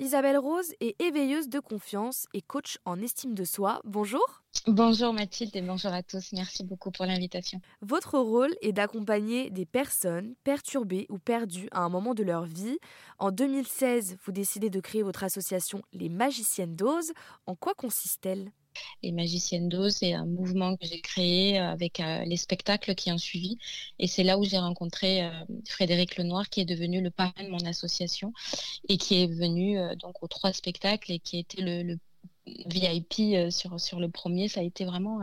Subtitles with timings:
[0.00, 3.80] Isabelle Rose est éveilleuse de confiance et coach en estime de soi.
[3.84, 4.42] Bonjour.
[4.66, 6.32] Bonjour Mathilde et bonjour à tous.
[6.32, 7.60] Merci beaucoup pour l'invitation.
[7.80, 12.78] Votre rôle est d'accompagner des personnes perturbées ou perdues à un moment de leur vie.
[13.20, 17.12] En 2016, vous décidez de créer votre association Les Magiciennes d'Ose.
[17.46, 18.50] En quoi consiste-t-elle?
[19.02, 23.12] Les Magiciennes d'Ose, c'est un mouvement que j'ai créé euh, avec euh, les spectacles qui
[23.12, 23.58] ont suivi.
[23.98, 25.30] Et c'est là où j'ai rencontré euh,
[25.68, 28.32] Frédéric Lenoir, qui est devenu le parrain de mon association
[28.88, 31.98] et qui est venu donc aux trois spectacles et qui était le, le
[32.66, 34.48] VIP sur, sur le premier.
[34.48, 35.20] Ça a été vraiment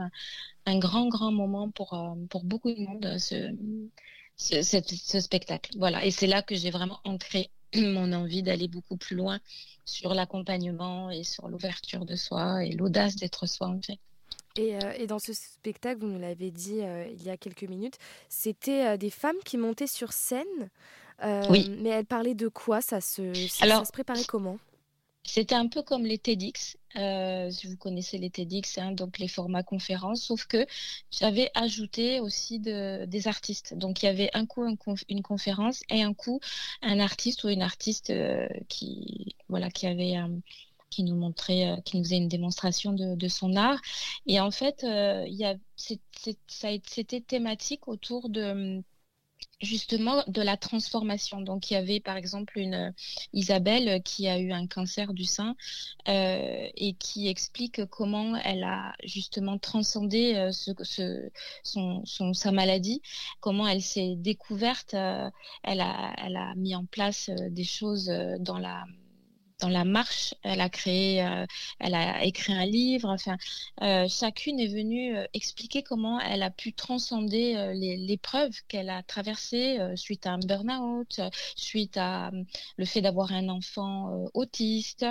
[0.65, 3.55] un, grand, grand moment pour, pour beaucoup de monde, ce,
[4.37, 5.71] ce, ce spectacle.
[5.77, 6.05] Voilà.
[6.05, 9.39] Et c'est là que j'ai vraiment ancré mon envie d'aller beaucoup plus loin
[9.85, 13.99] sur l'accompagnement et sur l'ouverture de soi et l'audace d'être soi en fait.
[14.57, 17.63] Et, euh, et, dans ce spectacle, vous nous l'avez dit euh, il y a quelques
[17.63, 20.69] minutes, c'était euh, des femmes qui montaient sur scène.
[21.49, 21.71] oui.
[21.79, 22.81] Mais elles parlaient de quoi?
[22.81, 24.57] Ça se, ça, ça se préparait comment?
[25.23, 29.27] C'était un peu comme les TEDx, euh, si vous connaissez les TEDx, hein, donc les
[29.27, 30.65] formats conférences, sauf que
[31.11, 33.73] j'avais ajouté aussi de, des artistes.
[33.75, 34.65] Donc il y avait un coup
[35.09, 36.39] une conférence et un coup
[36.81, 40.27] un artiste ou une artiste euh, qui, voilà, qui avait euh,
[40.89, 43.79] qui nous montrait, qui nous faisait une démonstration de, son art.
[44.27, 44.85] Et en fait,
[45.77, 48.83] c'était thématique autour de
[49.61, 51.41] justement de la transformation.
[51.41, 52.91] Donc il y avait par exemple une euh,
[53.33, 55.55] Isabelle qui a eu un cancer du sein
[56.07, 61.29] euh, et qui explique comment elle a justement transcendé euh, ce, ce,
[61.63, 63.01] son, sa maladie,
[63.39, 65.29] comment elle s'est découverte, euh,
[65.63, 68.83] elle, a, elle a mis en place euh, des choses dans la
[69.61, 70.33] dans la marche.
[70.43, 71.45] Elle a créé, euh,
[71.79, 73.09] elle a écrit un livre.
[73.09, 73.37] Enfin,
[73.81, 79.79] euh, chacune est venue euh, expliquer comment elle a pu transcender l'épreuve qu'elle a traversée
[79.95, 81.21] suite à un burn-out,
[81.55, 82.31] suite à
[82.77, 85.05] le fait d'avoir un enfant autiste.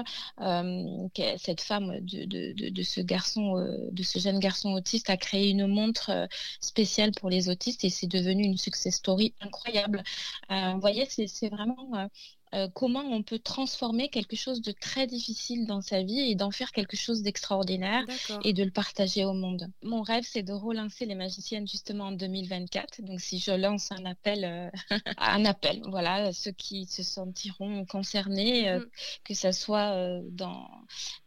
[1.39, 3.55] cette femme de, ce garçon,
[3.91, 6.29] de ce jeune garçon autiste, a créé une montre
[6.61, 10.03] spéciale pour les autistes et c'est devenu une success story incroyable.
[10.49, 12.09] vous voyez, c'est vraiment
[12.55, 16.51] euh, comment on peut transformer quelque chose de très difficile dans sa vie et d'en
[16.51, 18.05] faire quelque chose d'extraordinaire
[18.45, 19.71] et de le partager au monde.
[19.83, 23.03] Mon rêve, c'est de relancer les magiciennes justement en 2024.
[23.03, 24.71] Donc, si je lance un appel, euh,
[25.19, 28.87] un appel, voilà, ceux qui se sentiront concernés, euh, mm.
[29.25, 30.69] que ça soit dans,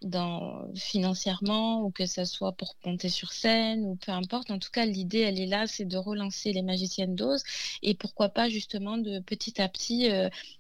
[0.02, 4.52] dans financièrement ou que ça soit pour monter sur scène ou peu importe.
[4.52, 7.44] En tout cas, l'idée, elle est là, c'est de relancer les magiciennes d'Ose
[7.82, 10.10] et pourquoi pas justement de petit à petit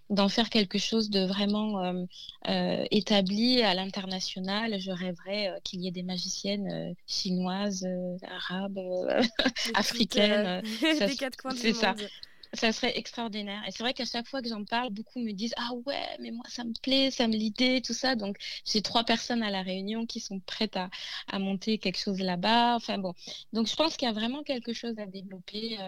[0.09, 2.06] d'en faire quelque chose de vraiment euh,
[2.50, 4.80] euh, établi à l'international.
[4.80, 7.88] Je rêverais euh, qu'il y ait des magiciennes chinoises,
[8.30, 8.80] arabes,
[9.74, 10.62] africaines.
[10.81, 11.94] des quatre coins du ça.
[11.94, 12.09] Monde
[12.53, 13.62] ça serait extraordinaire.
[13.68, 16.31] Et c'est vrai qu'à chaque fois que j'en parle, beaucoup me disent ah ouais, mais
[16.31, 18.16] moi ça me plaît, ça me l'idée, tout ça.
[18.16, 20.90] Donc j'ai trois personnes à la réunion qui sont prêtes à,
[21.28, 22.75] à monter quelque chose là-bas.
[22.75, 23.13] Enfin bon,
[23.53, 25.80] donc je pense qu'il y a vraiment quelque chose à développer.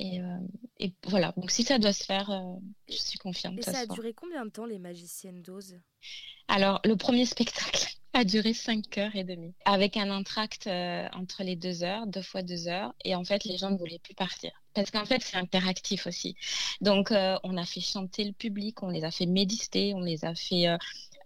[0.00, 0.38] Euh, et, euh,
[0.78, 1.32] et, voilà.
[1.36, 2.56] Donc si ça doit se faire, euh,
[2.88, 3.58] je suis confiante.
[3.58, 5.78] Et ça, ça a duré combien de temps les magiciennes d'Oz?
[6.48, 11.42] Alors le premier spectacle a duré 5 heures et demie, avec un entracte euh, entre
[11.42, 14.14] les deux heures, deux fois deux heures, et en fait les gens ne voulaient plus
[14.14, 14.52] partir.
[14.74, 16.36] Parce qu'en fait c'est interactif aussi.
[16.80, 20.34] Donc on a fait chanter le public, on les a fait méditer, on les a
[20.34, 20.66] fait...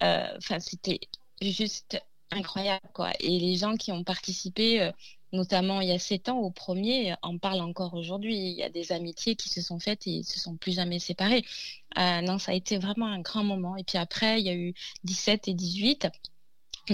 [0.00, 1.00] Enfin c'était
[1.42, 1.98] juste
[2.30, 3.12] incroyable quoi.
[3.20, 4.92] Et les gens qui ont participé, euh,
[5.32, 8.36] notamment il y a sept ans au premier, en parlent encore aujourd'hui.
[8.36, 10.98] Il y a des amitiés qui se sont faites et ils se sont plus jamais
[10.98, 11.44] séparés.
[11.98, 13.76] Euh, non, ça a été vraiment un grand moment.
[13.76, 14.74] Et puis après, il y a eu
[15.04, 16.08] 17 et 18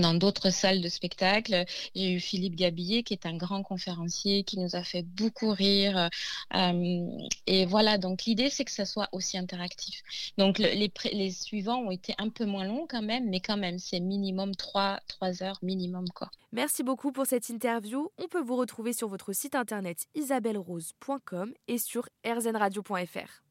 [0.01, 1.65] dans d'autres salles de spectacle.
[1.95, 6.09] J'ai eu Philippe Gabillet, qui est un grand conférencier, qui nous a fait beaucoup rire.
[6.55, 7.07] Euh,
[7.47, 10.03] et voilà, donc l'idée, c'est que ça soit aussi interactif.
[10.39, 13.79] Donc le, les, suivants ont été un peu moins longs quand même, mais quand même,
[13.79, 16.09] c'est minimum 3, 3 heures minimum.
[16.15, 16.31] Quoi.
[16.53, 18.11] Merci beaucoup pour cette interview.
[18.19, 23.43] On peut vous retrouver sur votre site internet isabellerose.com et sur rznradio.fr.